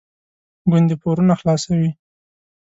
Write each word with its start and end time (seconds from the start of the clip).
ګوندې 0.69 0.95
پورونه 1.01 1.33
خلاصوي. 1.39 1.89